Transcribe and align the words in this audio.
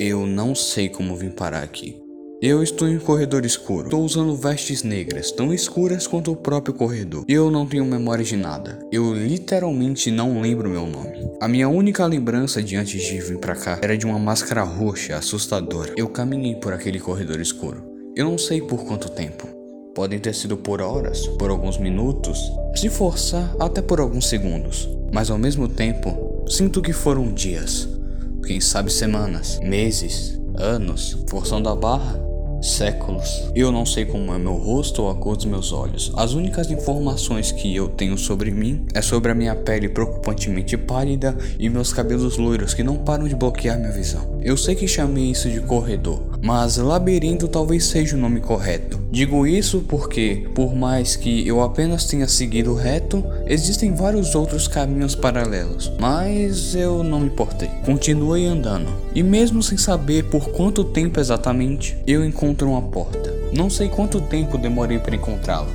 Eu 0.00 0.24
não 0.28 0.54
sei 0.54 0.88
como 0.88 1.16
vim 1.16 1.28
parar 1.28 1.64
aqui. 1.64 1.96
Eu 2.40 2.62
estou 2.62 2.86
em 2.86 2.98
um 2.98 3.00
corredor 3.00 3.44
escuro. 3.44 3.86
Estou 3.86 4.04
usando 4.04 4.36
vestes 4.36 4.84
negras, 4.84 5.32
tão 5.32 5.52
escuras 5.52 6.06
quanto 6.06 6.30
o 6.30 6.36
próprio 6.36 6.72
corredor. 6.72 7.24
Eu 7.26 7.50
não 7.50 7.66
tenho 7.66 7.84
memória 7.84 8.24
de 8.24 8.36
nada. 8.36 8.78
Eu 8.92 9.12
literalmente 9.12 10.08
não 10.12 10.40
lembro 10.40 10.70
meu 10.70 10.86
nome. 10.86 11.28
A 11.40 11.48
minha 11.48 11.68
única 11.68 12.06
lembrança 12.06 12.62
de 12.62 12.76
antes 12.76 13.02
de 13.02 13.20
vir 13.20 13.38
pra 13.38 13.56
cá 13.56 13.80
era 13.82 13.98
de 13.98 14.06
uma 14.06 14.20
máscara 14.20 14.62
roxa 14.62 15.16
assustadora. 15.16 15.92
Eu 15.96 16.08
caminhei 16.08 16.54
por 16.54 16.72
aquele 16.72 17.00
corredor 17.00 17.40
escuro. 17.40 17.82
Eu 18.14 18.26
não 18.26 18.38
sei 18.38 18.62
por 18.62 18.84
quanto 18.84 19.10
tempo. 19.10 19.48
Podem 19.92 20.20
ter 20.20 20.32
sido 20.32 20.56
por 20.56 20.80
horas, 20.80 21.26
por 21.40 21.50
alguns 21.50 21.76
minutos, 21.76 22.38
se 22.76 22.88
forçar, 22.88 23.52
até 23.58 23.82
por 23.82 23.98
alguns 23.98 24.28
segundos. 24.28 24.88
Mas 25.12 25.28
ao 25.28 25.38
mesmo 25.38 25.66
tempo, 25.66 26.44
sinto 26.46 26.80
que 26.80 26.92
foram 26.92 27.32
dias. 27.32 27.97
Quem 28.46 28.60
sabe 28.60 28.92
semanas, 28.92 29.58
meses, 29.60 30.40
anos, 30.56 31.16
forçando 31.28 31.68
a 31.68 31.76
barra, 31.76 32.28
séculos. 32.60 33.50
Eu 33.54 33.70
não 33.70 33.86
sei 33.86 34.04
como 34.04 34.32
é 34.32 34.38
meu 34.38 34.54
rosto 34.54 35.02
ou 35.02 35.10
a 35.10 35.14
cor 35.14 35.36
dos 35.36 35.44
meus 35.44 35.72
olhos. 35.72 36.12
As 36.16 36.32
únicas 36.32 36.70
informações 36.70 37.52
que 37.52 37.74
eu 37.74 37.88
tenho 37.88 38.16
sobre 38.18 38.50
mim 38.50 38.86
é 38.94 39.02
sobre 39.02 39.30
a 39.30 39.34
minha 39.34 39.54
pele 39.54 39.88
preocupantemente 39.88 40.76
pálida 40.76 41.36
e 41.58 41.68
meus 41.68 41.92
cabelos 41.92 42.36
loiros 42.36 42.74
que 42.74 42.82
não 42.82 42.96
param 42.96 43.28
de 43.28 43.36
bloquear 43.36 43.78
minha 43.78 43.92
visão. 43.92 44.38
Eu 44.42 44.56
sei 44.56 44.74
que 44.74 44.88
chamei 44.88 45.30
isso 45.30 45.48
de 45.48 45.60
corredor, 45.60 46.38
mas 46.42 46.76
labirinto 46.76 47.48
talvez 47.48 47.84
seja 47.84 48.16
o 48.16 48.20
nome 48.20 48.40
correto. 48.40 48.97
Digo 49.10 49.46
isso 49.46 49.82
porque, 49.88 50.46
por 50.54 50.74
mais 50.74 51.16
que 51.16 51.46
eu 51.48 51.62
apenas 51.62 52.04
tenha 52.04 52.28
seguido 52.28 52.74
reto, 52.74 53.24
existem 53.46 53.94
vários 53.94 54.34
outros 54.34 54.68
caminhos 54.68 55.14
paralelos, 55.14 55.90
mas 55.98 56.74
eu 56.74 57.02
não 57.02 57.20
me 57.20 57.26
importei. 57.28 57.70
Continuei 57.86 58.44
andando, 58.44 58.90
e 59.14 59.22
mesmo 59.22 59.62
sem 59.62 59.78
saber 59.78 60.24
por 60.24 60.50
quanto 60.50 60.84
tempo 60.84 61.18
exatamente, 61.18 61.96
eu 62.06 62.22
encontro 62.22 62.68
uma 62.68 62.82
porta. 62.82 63.34
Não 63.50 63.70
sei 63.70 63.88
quanto 63.88 64.20
tempo 64.20 64.58
demorei 64.58 64.98
para 64.98 65.16
encontrá-la, 65.16 65.72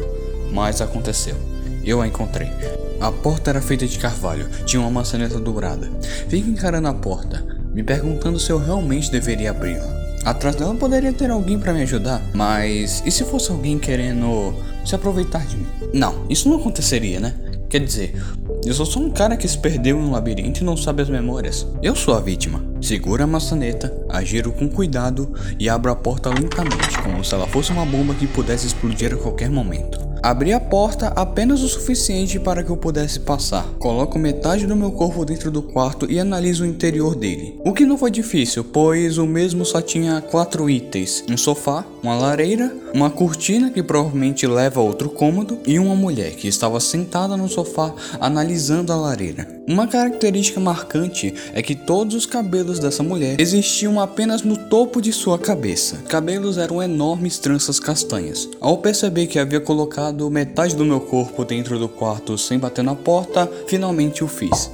mas 0.52 0.80
aconteceu. 0.80 1.36
Eu 1.84 2.02
a 2.02 2.08
encontrei. 2.08 2.50
A 3.02 3.12
porta 3.12 3.50
era 3.50 3.62
feita 3.62 3.88
de 3.88 3.98
carvalho, 3.98 4.48
tinha 4.64 4.80
uma 4.80 4.92
maçaneta 4.92 5.40
dourada. 5.40 5.90
Fico 6.30 6.50
encarando 6.50 6.88
a 6.88 6.94
porta, 6.94 7.44
me 7.74 7.82
perguntando 7.82 8.40
se 8.40 8.52
eu 8.52 8.60
realmente 8.60 9.12
deveria 9.12 9.50
abri-la. 9.50 10.03
Atrás 10.26 10.56
dela 10.56 10.74
poderia 10.76 11.12
ter 11.12 11.30
alguém 11.30 11.60
para 11.60 11.74
me 11.74 11.82
ajudar, 11.82 12.22
mas 12.34 13.04
e 13.06 13.12
se 13.12 13.26
fosse 13.26 13.52
alguém 13.52 13.78
querendo 13.78 14.54
se 14.86 14.96
aproveitar 14.96 15.46
de 15.46 15.58
mim? 15.58 15.68
Não, 15.94 16.26
isso 16.30 16.48
não 16.50 16.58
aconteceria, 16.58 17.20
né? 17.20 17.34
Quer 17.70 17.80
dizer, 17.80 18.14
eu 18.64 18.74
sou 18.74 18.86
só 18.86 19.00
um 19.00 19.10
cara 19.10 19.36
que 19.36 19.48
se 19.48 19.58
perdeu 19.58 19.98
em 19.98 20.02
um 20.02 20.12
labirinto 20.12 20.62
e 20.62 20.64
não 20.64 20.78
sabe 20.78 21.02
as 21.02 21.10
memórias. 21.10 21.68
Eu 21.82 21.96
sou 21.96 22.14
a 22.14 22.20
vítima. 22.20 22.64
Seguro 22.80 23.24
a 23.24 23.28
maçaneta, 23.28 23.92
agiro 24.10 24.52
com 24.52 24.70
cuidado 24.70 25.34
e 25.60 25.68
abro 25.68 25.92
a 25.92 25.96
porta 25.96 26.30
lentamente, 26.30 27.02
como 27.02 27.24
se 27.24 27.34
ela 27.34 27.48
fosse 27.48 27.72
uma 27.72 27.86
bomba 27.86 28.14
que 28.14 28.28
pudesse 28.28 28.68
explodir 28.68 29.14
a 29.14 29.18
qualquer 29.18 29.50
momento. 29.50 30.13
Abri 30.24 30.54
a 30.54 30.60
porta 30.60 31.08
apenas 31.18 31.62
o 31.62 31.68
suficiente 31.68 32.40
para 32.40 32.64
que 32.64 32.70
eu 32.70 32.78
pudesse 32.78 33.20
passar. 33.20 33.66
Coloco 33.78 34.18
metade 34.18 34.66
do 34.66 34.74
meu 34.74 34.90
corpo 34.90 35.26
dentro 35.26 35.52
do 35.52 35.62
quarto 35.62 36.10
e 36.10 36.18
analiso 36.18 36.64
o 36.64 36.66
interior 36.66 37.14
dele. 37.14 37.60
O 37.66 37.74
que 37.74 37.86
não 37.86 37.98
foi 37.98 38.10
difícil, 38.10 38.64
pois 38.64 39.18
o 39.18 39.28
mesmo 39.28 39.66
só 39.66 39.82
tinha 39.82 40.22
quatro 40.22 40.70
itens: 40.70 41.26
um 41.30 41.36
sofá, 41.36 41.84
uma 42.02 42.16
lareira, 42.16 42.74
uma 42.94 43.10
cortina 43.10 43.70
que 43.70 43.84
provavelmente 43.84 44.48
leva 44.48 44.80
a 44.80 44.84
outro 44.84 45.10
cômodo 45.10 45.60
e 45.68 45.78
uma 45.78 45.94
mulher 45.94 46.32
que 46.36 46.48
estava 46.48 46.80
sentada 46.80 47.36
no 47.36 47.50
sofá 47.50 47.94
analisando 48.22 48.94
a 48.94 48.96
lareira. 48.96 49.62
Uma 49.68 49.88
característica 49.88 50.60
marcante 50.60 51.34
é 51.54 51.62
que 51.62 51.74
todos 51.74 52.16
os 52.16 52.26
cabelos 52.26 52.80
dessa 52.80 53.02
mulher 53.02 53.40
existiam 53.40 54.00
apenas 54.00 54.42
no 54.42 54.58
topo 54.58 55.02
de 55.02 55.12
sua 55.12 55.40
cabeça. 55.40 55.98
Cabelos 56.08 56.58
eram 56.58 56.84
enormes 56.84 57.40
tranças 57.40 57.80
castanhas. 57.80 58.50
Ao 58.60 58.78
perceber 58.78 59.28
que 59.28 59.40
havia 59.40 59.62
colocado 59.62 60.13
metade 60.30 60.76
do 60.76 60.86
meu 60.86 61.00
corpo 61.00 61.44
dentro 61.44 61.78
do 61.78 61.90
quarto 61.90 62.38
sem 62.38 62.60
bater 62.60 62.84
na 62.84 62.96
porta, 62.96 63.50
finalmente 63.68 64.24
o 64.24 64.28
fiz. 64.28 64.72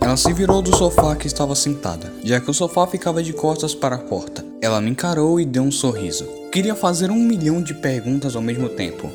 Ela 0.00 0.16
se 0.16 0.32
virou 0.32 0.62
do 0.62 0.74
sofá 0.76 1.16
que 1.16 1.26
estava 1.26 1.54
sentada, 1.54 2.12
já 2.22 2.40
que 2.40 2.50
o 2.50 2.54
sofá 2.54 2.86
ficava 2.86 3.22
de 3.22 3.32
costas 3.32 3.74
para 3.74 3.96
a 3.96 3.98
porta. 3.98 4.44
Ela 4.62 4.80
me 4.80 4.90
encarou 4.90 5.40
e 5.40 5.44
deu 5.44 5.62
um 5.62 5.70
sorriso. 5.70 6.26
Queria 6.52 6.74
fazer 6.74 7.10
um 7.10 7.16
milhão 7.16 7.60
de 7.60 7.74
perguntas 7.74 8.36
ao 8.36 8.42
mesmo 8.42 8.68
tempo, 8.68 9.10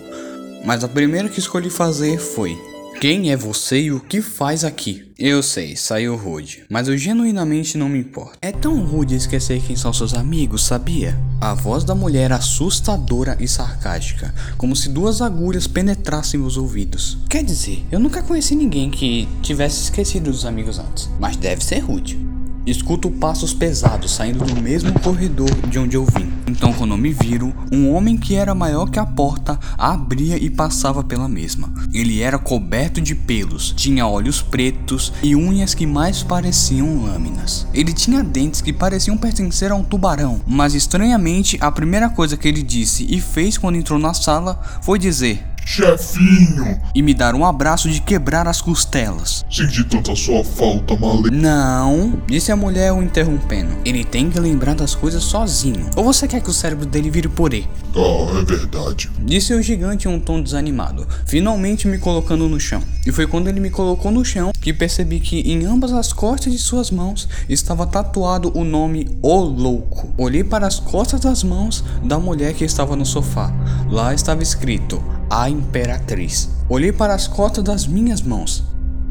mas 0.66 0.84
a 0.84 0.88
primeira 0.88 1.30
que 1.30 1.40
escolhi 1.40 1.70
fazer 1.70 2.18
foi: 2.18 2.58
quem 3.02 3.32
é 3.32 3.36
você 3.36 3.82
e 3.82 3.92
o 3.92 4.00
que 4.00 4.22
faz 4.22 4.64
aqui? 4.64 5.12
Eu 5.18 5.42
sei, 5.42 5.76
saiu 5.76 6.16
rude, 6.16 6.66
mas 6.70 6.88
eu 6.88 6.96
genuinamente 6.96 7.76
não 7.76 7.90
me 7.90 7.98
importo. 7.98 8.38
É 8.40 8.52
tão 8.52 8.86
rude 8.86 9.16
esquecer 9.16 9.60
quem 9.60 9.76
são 9.76 9.92
seus 9.92 10.14
amigos, 10.14 10.64
sabia? 10.64 11.18
A 11.42 11.56
voz 11.56 11.84
da 11.84 11.96
mulher 11.96 12.26
era 12.26 12.36
assustadora 12.36 13.36
e 13.40 13.48
sarcástica, 13.48 14.32
como 14.56 14.76
se 14.76 14.88
duas 14.88 15.20
agulhas 15.20 15.66
penetrassem 15.66 16.40
os 16.42 16.58
ouvidos. 16.58 17.18
Quer 17.28 17.44
dizer, 17.44 17.84
eu 17.92 18.00
nunca 18.00 18.22
conheci 18.22 18.54
ninguém 18.54 18.92
que 18.92 19.28
tivesse 19.42 19.82
esquecido 19.82 20.30
dos 20.30 20.46
amigos 20.46 20.78
antes, 20.78 21.10
mas 21.20 21.36
deve 21.36 21.66
ser 21.66 21.80
rude. 21.80 22.31
Escuto 22.66 23.10
passos 23.10 23.54
pesados 23.54 24.12
saindo 24.12 24.46
do 24.46 24.62
mesmo 24.62 24.98
corredor 25.00 25.50
de 25.68 25.80
onde 25.80 25.98
eu 25.98 26.06
vim. 26.06 26.32
Então, 26.48 26.72
quando 26.74 26.96
me 26.96 27.12
viro, 27.12 27.54
um 27.72 27.92
homem 27.92 28.16
que 28.16 28.36
era 28.36 28.54
maior 28.54 28.90
que 28.90 29.00
a 29.00 29.06
porta 29.06 29.60
abria 29.78 30.38
e 30.38 30.50
passava 30.50 31.04
pela 31.04 31.28
mesma. 31.28 31.74
Ele 31.92 32.22
era 32.22 32.38
coberto 32.38 33.02
de 33.02 33.16
pelos, 33.16 33.72
tinha 33.72 34.06
olhos 34.06 34.42
pretos 34.42 35.12
e 35.24 35.36
unhas 35.36 35.74
que 35.74 35.88
mais 35.88 36.22
pareciam 36.22 37.04
lâminas. 37.04 37.66
Ele 37.74 37.94
tinha 37.94 38.24
dentes 38.24 38.62
que 38.62 38.72
pareciam 38.72 39.18
pertencer 39.18 39.72
a 39.72 39.76
um 39.76 39.84
tubarão, 39.84 40.40
mas 40.46 40.76
estranhamente 40.76 41.58
a 41.60 41.72
primeira 41.72 42.10
coisa 42.10 42.38
que 42.38 42.48
ele 42.48 42.62
disse 42.62 43.08
e 43.10 43.20
fez 43.20 43.58
quando 43.58 43.78
entrou 43.78 43.98
na 43.98 44.14
sala 44.14 44.62
foi 44.82 45.00
dizer: 45.00 45.51
Chefinho! 45.74 46.78
E 46.94 47.02
me 47.02 47.14
dar 47.14 47.34
um 47.34 47.46
abraço 47.46 47.90
de 47.90 48.02
quebrar 48.02 48.46
as 48.46 48.62
costelas. 48.62 49.46
Senti 49.50 49.86
tanta 49.86 50.14
sua 50.18 50.44
falta, 50.44 50.98
male... 50.98 51.32
Não, 51.32 52.22
disse 52.28 52.52
a 52.52 52.58
mulher 52.58 52.92
o 52.92 53.02
interrompendo. 53.02 53.78
Ele 53.86 54.04
tem 54.04 54.30
que 54.30 54.38
lembrar 54.38 54.76
das 54.76 54.94
coisas 54.94 55.24
sozinho. 55.24 55.90
Ou 55.96 56.04
você 56.04 56.28
quer 56.28 56.42
que 56.42 56.50
o 56.50 56.54
cérebro 56.54 56.86
dele 56.86 57.10
vire 57.10 57.30
purê? 57.30 57.64
Ah, 57.96 58.40
é 58.42 58.44
verdade. 58.44 59.10
Disse 59.22 59.54
o 59.54 59.62
gigante 59.62 60.10
em 60.10 60.12
um 60.12 60.20
tom 60.20 60.42
desanimado, 60.42 61.08
finalmente 61.26 61.88
me 61.88 61.98
colocando 61.98 62.50
no 62.50 62.60
chão. 62.60 62.84
E 63.08 63.12
foi 63.14 63.26
quando 63.26 63.48
ele 63.48 63.62
me 63.62 63.70
colocou 63.70 64.12
no 64.12 64.26
chão 64.26 64.52
que 64.60 64.74
percebi 64.74 65.22
que 65.22 65.40
em 65.40 65.64
ambas 65.64 65.94
as 65.94 66.12
costas 66.12 66.52
de 66.52 66.60
suas 66.60 66.92
mãos 66.92 67.30
estava 67.48 67.88
tatuado 67.88 68.52
o 68.54 68.66
nome 68.66 69.08
O 69.22 69.38
Louco. 69.38 70.14
Olhei 70.18 70.44
para 70.44 70.68
as 70.68 70.82
costas 70.82 71.22
das 71.22 71.46
mãos 71.46 71.82
da 72.04 72.20
mulher 72.20 72.54
que 72.54 72.66
estava 72.66 72.94
no 72.98 73.06
sofá. 73.06 73.54
Lá 73.90 74.14
estava 74.14 74.44
escrito 74.44 75.02
a 75.32 75.50
Imperatriz. 75.50 76.50
Olhei 76.68 76.92
para 76.92 77.16
as 77.16 77.26
costas 77.26 77.64
das 77.64 77.88
minhas 77.88 78.22
mãos. 78.22 78.66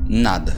Nada. 0.06 0.54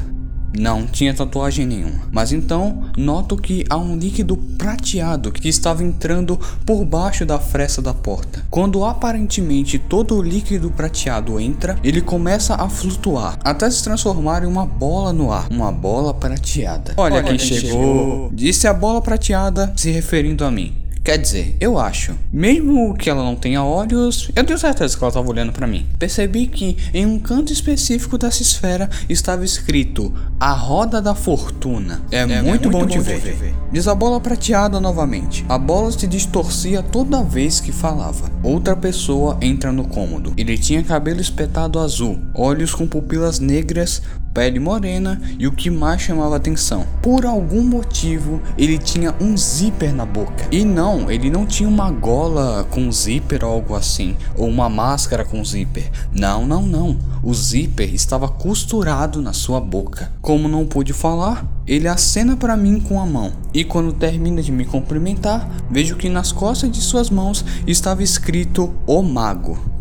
Não 0.58 0.84
tinha 0.84 1.14
tatuagem 1.14 1.64
nenhuma. 1.64 2.02
Mas 2.10 2.32
então 2.32 2.90
noto 2.98 3.36
que 3.36 3.64
há 3.70 3.76
um 3.76 3.96
líquido 3.96 4.36
prateado 4.36 5.30
que 5.30 5.48
estava 5.48 5.84
entrando 5.84 6.38
por 6.66 6.84
baixo 6.84 7.24
da 7.24 7.38
fresta 7.38 7.80
da 7.80 7.94
porta. 7.94 8.44
Quando 8.50 8.84
aparentemente 8.84 9.78
todo 9.78 10.16
o 10.16 10.22
líquido 10.22 10.68
prateado 10.70 11.38
entra, 11.38 11.78
ele 11.82 12.02
começa 12.02 12.56
a 12.56 12.68
flutuar 12.68 13.38
até 13.44 13.70
se 13.70 13.84
transformar 13.84 14.42
em 14.42 14.46
uma 14.46 14.66
bola 14.66 15.12
no 15.12 15.32
ar. 15.32 15.46
Uma 15.48 15.70
bola 15.70 16.12
prateada. 16.12 16.92
Olha, 16.96 17.14
Olha 17.14 17.24
quem, 17.24 17.36
quem 17.36 17.46
chegou. 17.46 17.70
chegou. 17.70 18.30
Disse 18.34 18.66
a 18.66 18.74
bola 18.74 19.00
prateada, 19.00 19.72
se 19.76 19.92
referindo 19.92 20.44
a 20.44 20.50
mim. 20.50 20.81
Quer 21.04 21.18
dizer, 21.18 21.56
eu 21.60 21.78
acho. 21.78 22.14
Mesmo 22.32 22.94
que 22.94 23.10
ela 23.10 23.24
não 23.24 23.34
tenha 23.34 23.64
olhos, 23.64 24.30
eu 24.36 24.44
tenho 24.44 24.58
certeza 24.58 24.96
que 24.96 25.02
ela 25.02 25.08
estava 25.08 25.28
olhando 25.28 25.52
para 25.52 25.66
mim. 25.66 25.84
Percebi 25.98 26.46
que 26.46 26.76
em 26.94 27.04
um 27.04 27.18
canto 27.18 27.52
específico 27.52 28.16
dessa 28.16 28.40
esfera 28.40 28.88
estava 29.08 29.44
escrito 29.44 30.14
A 30.38 30.52
Roda 30.52 31.02
da 31.02 31.12
Fortuna. 31.12 32.02
É, 32.10 32.18
é 32.18 32.26
muito, 32.26 32.44
muito, 32.44 32.70
bom, 32.70 32.80
bom 32.80 32.86
te 32.86 33.00
ver. 33.00 33.18
ver. 33.18 33.52
Diz 33.72 33.88
a 33.88 33.96
bola 33.96 34.20
prateada 34.20 34.78
novamente. 34.78 35.44
A 35.48 35.58
bola 35.58 35.90
se 35.90 36.06
distorcia 36.06 36.84
toda 36.84 37.24
vez 37.24 37.58
que 37.58 37.72
falava. 37.72 38.30
Outra 38.40 38.76
pessoa 38.76 39.38
entra 39.40 39.72
no 39.72 39.88
cômodo. 39.88 40.32
Ele 40.36 40.56
tinha 40.56 40.84
cabelo 40.84 41.20
espetado 41.20 41.80
azul, 41.80 42.20
olhos 42.32 42.74
com 42.74 42.86
pupilas 42.86 43.40
negras, 43.40 44.02
pele 44.32 44.58
morena 44.58 45.20
e 45.38 45.46
o 45.46 45.52
que 45.52 45.70
mais 45.70 46.00
chamava 46.00 46.36
atenção. 46.36 46.86
Por 47.00 47.26
algum 47.26 47.62
motivo, 47.62 48.40
ele 48.56 48.78
tinha 48.78 49.14
um 49.20 49.36
zíper 49.36 49.94
na 49.94 50.04
boca. 50.04 50.46
E 50.50 50.64
não, 50.64 51.10
ele 51.10 51.30
não 51.30 51.46
tinha 51.46 51.68
uma 51.68 51.90
gola 51.90 52.66
com 52.70 52.90
zíper 52.90 53.44
ou 53.44 53.52
algo 53.52 53.74
assim, 53.74 54.16
ou 54.36 54.48
uma 54.48 54.68
máscara 54.68 55.24
com 55.24 55.44
zíper. 55.44 55.90
Não, 56.12 56.46
não, 56.46 56.62
não. 56.62 56.96
O 57.22 57.32
zíper 57.32 57.94
estava 57.94 58.28
costurado 58.28 59.22
na 59.22 59.32
sua 59.32 59.60
boca. 59.60 60.12
Como 60.20 60.48
não 60.48 60.66
pude 60.66 60.92
falar, 60.92 61.46
ele 61.66 61.86
acena 61.86 62.36
para 62.36 62.56
mim 62.56 62.80
com 62.80 63.00
a 63.00 63.06
mão. 63.06 63.32
E 63.54 63.64
quando 63.64 63.92
termina 63.92 64.42
de 64.42 64.50
me 64.50 64.64
cumprimentar, 64.64 65.48
vejo 65.70 65.96
que 65.96 66.08
nas 66.08 66.32
costas 66.32 66.70
de 66.70 66.80
suas 66.80 67.10
mãos 67.10 67.44
estava 67.66 68.02
escrito 68.02 68.74
O 68.86 69.02
Mago. 69.02 69.71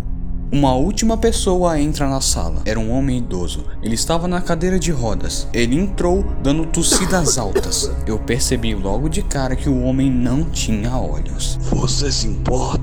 Uma 0.52 0.74
última 0.74 1.16
pessoa 1.16 1.80
entra 1.80 2.10
na 2.10 2.20
sala. 2.20 2.62
Era 2.66 2.78
um 2.78 2.92
homem 2.92 3.20
idoso. 3.20 3.64
Ele 3.82 3.96
estava 3.96 4.28
na 4.28 4.42
cadeira 4.42 4.78
de 4.78 4.92
rodas. 4.92 5.48
Ele 5.54 5.78
entrou 5.78 6.26
dando 6.44 6.66
tossidas 6.66 7.38
altas. 7.38 7.90
Eu 8.06 8.20
percebi 8.20 8.76
logo 8.76 9.08
de 9.08 9.22
cara 9.22 9.56
que 9.56 9.70
o 9.70 9.82
homem 9.82 10.12
não 10.12 10.44
tinha 10.44 10.98
olhos. 10.98 11.58
Você 11.62 12.12
se 12.12 12.28
importa? 12.28 12.81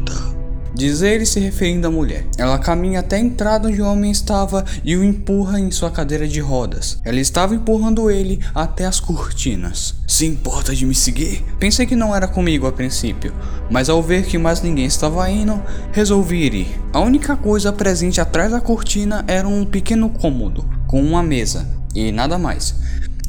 Diz 0.78 1.02
ele 1.02 1.26
se 1.26 1.40
referindo 1.40 1.88
à 1.88 1.90
mulher. 1.90 2.24
Ela 2.38 2.56
caminha 2.56 3.00
até 3.00 3.16
a 3.16 3.18
entrada 3.18 3.66
onde 3.66 3.82
o 3.82 3.84
homem 3.84 4.12
estava 4.12 4.64
e 4.84 4.96
o 4.96 5.02
empurra 5.02 5.58
em 5.58 5.72
sua 5.72 5.90
cadeira 5.90 6.28
de 6.28 6.38
rodas. 6.38 7.00
Ela 7.04 7.18
estava 7.18 7.52
empurrando 7.52 8.08
ele 8.08 8.38
até 8.54 8.86
as 8.86 9.00
cortinas. 9.00 9.96
Se 10.06 10.24
importa 10.24 10.72
de 10.72 10.86
me 10.86 10.94
seguir? 10.94 11.44
Pensei 11.58 11.84
que 11.84 11.96
não 11.96 12.14
era 12.14 12.28
comigo 12.28 12.64
a 12.64 12.70
princípio, 12.70 13.34
mas 13.68 13.88
ao 13.88 14.00
ver 14.00 14.24
que 14.24 14.38
mais 14.38 14.62
ninguém 14.62 14.86
estava 14.86 15.28
indo, 15.28 15.60
resolvi 15.90 16.46
ir. 16.46 16.80
A 16.92 17.00
única 17.00 17.36
coisa 17.36 17.72
presente 17.72 18.20
atrás 18.20 18.52
da 18.52 18.60
cortina 18.60 19.24
era 19.26 19.48
um 19.48 19.64
pequeno 19.64 20.08
cômodo 20.08 20.64
com 20.86 21.02
uma 21.02 21.24
mesa 21.24 21.68
e 21.92 22.12
nada 22.12 22.38
mais. 22.38 22.76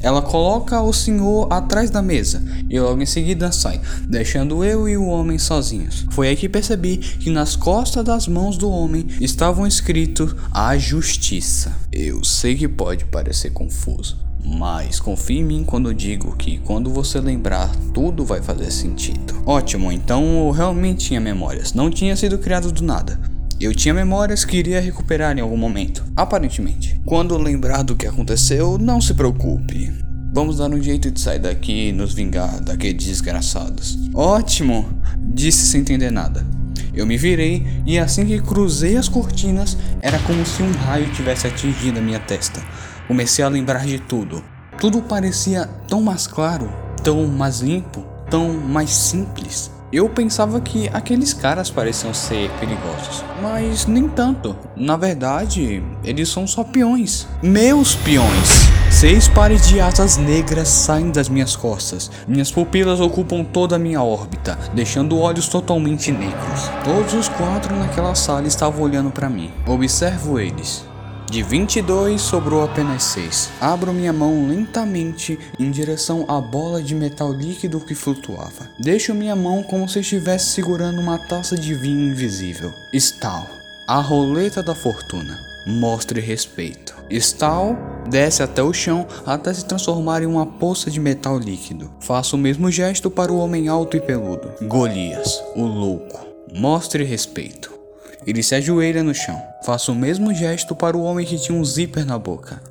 Ela 0.01 0.22
coloca 0.22 0.81
o 0.81 0.94
senhor 0.94 1.51
atrás 1.51 1.90
da 1.90 2.01
mesa 2.01 2.42
e 2.69 2.80
logo 2.80 3.01
em 3.01 3.06
seguida 3.06 3.51
sai, 3.51 3.81
deixando 4.07 4.63
eu 4.63 4.88
e 4.88 4.96
o 4.96 5.06
homem 5.06 5.38
sozinhos. 5.38 6.06
Foi 6.12 6.30
aí 6.30 6.36
que 6.36 6.48
percebi 6.48 6.98
que 6.98 7.30
nas 7.30 7.56
costas 7.56 8.04
das 8.04 8.28
mãos 8.28 8.57
do 8.57 8.69
homem 8.69 9.06
estavam 9.19 9.68
escritos 9.68 10.36
a 10.51 10.78
justiça. 10.78 11.75
Eu 11.92 12.24
sei 12.24 12.56
que 12.56 12.68
pode 12.68 13.06
parecer 13.06 13.51
confuso, 13.51 14.18
mas 14.44 15.00
confie 15.00 15.40
em 15.40 15.44
mim 15.44 15.63
quando 15.66 15.94
digo 15.94 16.36
que 16.36 16.60
quando 16.60 16.90
você 16.90 17.19
lembrar, 17.19 17.69
tudo 17.94 18.24
vai 18.24 18.42
fazer 18.42 18.72
sentido. 18.72 19.42
Ótimo, 19.46 19.92
então 19.92 20.46
eu 20.46 20.51
realmente 20.51 21.07
tinha 21.07 21.19
memórias, 21.19 21.74
não 21.74 21.90
tinha 21.90 22.16
sido 22.16 22.38
criado 22.38 22.72
do 22.72 22.84
nada. 22.84 23.19
Eu 23.60 23.76
tinha 23.76 23.94
memórias 23.94 24.46
que 24.46 24.56
iria 24.56 24.80
recuperar 24.80 25.38
em 25.38 25.42
algum 25.42 25.58
momento, 25.58 26.06
aparentemente. 26.16 26.98
Quando 27.06 27.38
lembrar 27.38 27.84
do 27.84 27.94
que 27.94 28.08
aconteceu, 28.08 28.78
não 28.78 29.02
se 29.02 29.14
preocupe. 29.14 29.92
Vamos 30.34 30.60
dar 30.60 30.70
um 30.70 30.82
jeito 30.82 31.12
de 31.12 31.20
sair 31.20 31.40
daqui 31.40 31.90
e 31.90 31.92
nos 31.92 32.14
vingar 32.14 32.62
daqueles 32.62 33.04
desgraçados. 33.04 34.00
Ótimo! 34.14 34.88
Disse 35.18 35.66
sem 35.66 35.82
entender 35.82 36.10
nada. 36.10 36.48
Eu 36.94 37.06
me 37.06 37.18
virei 37.18 37.68
e 37.86 38.00
assim 38.00 38.26
que 38.26 38.42
cruzei 38.42 38.96
as 38.96 39.10
cortinas, 39.10 39.78
era 40.00 40.20
como 40.20 40.46
se 40.46 40.64
um 40.64 40.72
raio 40.72 41.12
tivesse 41.12 41.46
atingido 41.46 42.00
a 42.00 42.02
minha 42.02 42.20
testa. 42.20 42.62
Comecei 43.10 43.44
a 43.44 43.50
lembrar 43.50 43.86
de 43.86 44.00
tudo. 44.00 44.42
Tudo 44.80 45.02
parecia 45.02 45.66
tão 45.86 46.02
mais 46.02 46.28
claro, 46.28 46.72
tão 47.04 47.28
mais 47.28 47.60
limpo, 47.60 48.06
tão 48.30 48.54
mais 48.54 48.92
simples. 48.92 49.70
Eu 49.91 50.07
pensava 50.07 50.62
que 50.62 50.88
aqueles 50.94 51.33
caras 51.33 51.71
pareciam 51.71 52.13
ser 52.13 52.51
perigosos, 52.59 53.25
mas 53.41 53.88
nem 53.88 54.07
tanto. 54.07 54.56
Na 54.75 54.95
verdade, 54.95 55.83
eles 56.03 56.30
são 56.30 56.45
só 56.45 56.63
peões. 56.63 57.27
Meus 57.41 57.95
peões! 57.95 58.69
Seis 58.91 59.27
pares 59.27 59.68
de 59.68 59.80
asas 59.80 60.18
negras 60.18 60.68
saem 60.68 61.09
das 61.09 61.27
minhas 61.27 61.56
costas. 61.56 62.12
Minhas 62.27 62.51
pupilas 62.51 63.00
ocupam 63.00 63.44
toda 63.44 63.77
a 63.77 63.80
minha 63.80 64.03
órbita, 64.03 64.59
deixando 64.75 65.18
olhos 65.18 65.47
totalmente 65.47 66.12
negros. 66.12 66.69
Todos 66.83 67.13
os 67.15 67.27
quatro 67.27 67.75
naquela 67.75 68.13
sala 68.13 68.47
estavam 68.47 68.83
olhando 68.83 69.09
para 69.09 69.30
mim. 69.30 69.51
Observo 69.65 70.39
eles. 70.39 70.88
De 71.30 71.44
22 71.44 72.20
sobrou 72.20 72.64
apenas 72.64 73.04
6. 73.04 73.52
Abro 73.62 73.94
minha 73.94 74.12
mão 74.12 74.48
lentamente 74.48 75.38
em 75.60 75.70
direção 75.70 76.26
à 76.28 76.42
bola 76.42 76.81
de 76.81 76.96
metal 76.96 77.31
líquido 77.31 77.80
que 77.80 77.94
flutuava. 77.94 78.68
Deixo 78.80 79.14
minha 79.14 79.36
mão 79.36 79.62
como 79.62 79.88
se 79.88 80.00
estivesse 80.00 80.48
segurando 80.48 81.00
uma 81.00 81.20
taça 81.28 81.56
de 81.56 81.76
vinho 81.76 82.12
invisível. 82.12 82.74
Stal, 82.96 83.48
a 83.88 84.00
roleta 84.00 84.64
da 84.64 84.74
fortuna. 84.74 85.38
Mostre 85.68 86.20
respeito. 86.20 86.96
Stal 87.12 87.78
desce 88.10 88.42
até 88.42 88.64
o 88.64 88.74
chão 88.74 89.06
até 89.24 89.54
se 89.54 89.66
transformar 89.66 90.24
em 90.24 90.25
uma 90.25 90.48
poça 90.48 90.90
de 90.90 91.00
metal 91.00 91.38
líquido. 91.38 91.92
Faço 92.00 92.36
o 92.38 92.40
mesmo 92.40 92.72
gesto 92.72 93.12
para 93.12 93.32
o 93.32 93.38
homem 93.38 93.68
alto 93.68 93.96
e 93.96 94.02
peludo. 94.02 94.52
Golias, 94.64 95.44
o 95.56 95.64
louco. 95.64 96.25
Mostre 96.56 97.04
respeito. 97.04 97.79
Ele 98.25 98.44
se 98.44 98.56
ajoelha 98.56 99.04
no 99.04 99.13
chão. 99.13 99.42
Faço 99.63 99.92
o 99.92 99.95
mesmo 99.95 100.33
gesto 100.33 100.75
para 100.75 100.98
o 100.98 101.04
homem 101.04 101.25
que 101.25 101.38
tinha 101.38 101.57
um 101.57 101.63
zíper 101.63 102.06
na 102.06 102.18
boca. 102.18 102.62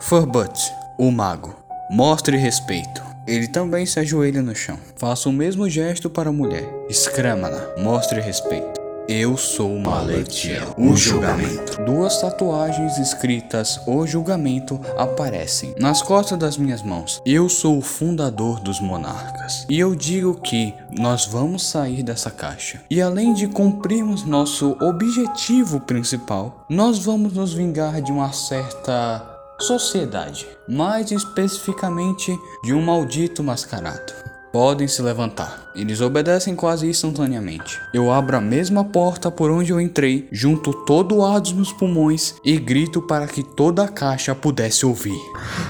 Furbut, 0.00 0.72
o 0.98 1.10
mago. 1.10 1.56
Mostre 1.90 2.36
respeito. 2.36 3.02
Ele 3.26 3.46
também 3.46 3.84
se 3.84 4.00
ajoelha 4.00 4.40
no 4.40 4.54
chão. 4.54 4.78
Faço 4.96 5.28
o 5.28 5.32
mesmo 5.32 5.68
gesto 5.68 6.08
para 6.08 6.30
a 6.30 6.32
mulher. 6.32 6.64
Escrama-la. 6.88 7.74
Mostre 7.78 8.20
respeito. 8.20 8.77
Eu 9.08 9.38
sou 9.38 9.78
Maletiel, 9.78 10.74
o 10.76 10.94
julgamento. 10.94 11.82
Duas 11.82 12.20
tatuagens 12.20 12.98
escritas 12.98 13.80
O 13.86 14.06
julgamento 14.06 14.78
aparecem 14.98 15.74
nas 15.78 16.02
costas 16.02 16.38
das 16.38 16.58
minhas 16.58 16.82
mãos. 16.82 17.18
Eu 17.24 17.48
sou 17.48 17.78
o 17.78 17.80
fundador 17.80 18.60
dos 18.60 18.80
monarcas. 18.80 19.64
E 19.70 19.78
eu 19.78 19.94
digo 19.94 20.38
que 20.42 20.74
nós 20.90 21.24
vamos 21.24 21.66
sair 21.66 22.02
dessa 22.02 22.30
caixa. 22.30 22.82
E 22.90 23.00
além 23.00 23.32
de 23.32 23.48
cumprirmos 23.48 24.24
nosso 24.24 24.76
objetivo 24.78 25.80
principal, 25.80 26.66
nós 26.68 26.98
vamos 26.98 27.32
nos 27.32 27.54
vingar 27.54 28.02
de 28.02 28.12
uma 28.12 28.30
certa 28.34 29.26
sociedade, 29.58 30.46
mais 30.68 31.10
especificamente 31.10 32.38
de 32.62 32.74
um 32.74 32.82
maldito 32.82 33.42
mascarado. 33.42 34.27
Podem 34.52 34.88
se 34.88 35.02
levantar. 35.02 35.70
Eles 35.74 36.00
obedecem 36.00 36.54
quase 36.54 36.88
instantaneamente. 36.88 37.80
Eu 37.92 38.10
abro 38.10 38.36
a 38.36 38.40
mesma 38.40 38.84
porta 38.84 39.30
por 39.30 39.50
onde 39.50 39.72
eu 39.72 39.80
entrei, 39.80 40.28
junto 40.32 40.72
todo 40.72 41.16
o 41.16 41.24
ar 41.24 41.40
dos 41.40 41.52
meus 41.52 41.72
pulmões 41.72 42.34
e 42.44 42.56
grito 42.58 43.02
para 43.02 43.26
que 43.26 43.42
toda 43.42 43.84
a 43.84 43.88
caixa 43.88 44.34
pudesse 44.34 44.86
ouvir. 44.86 45.20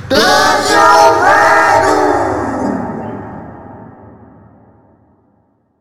Deixa 0.09 0.25
eu 0.75 1.23
ver! 1.23 1.68